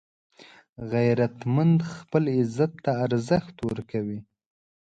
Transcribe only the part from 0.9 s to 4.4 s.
غیرتمند خپل عزت ته ارزښت ورکوي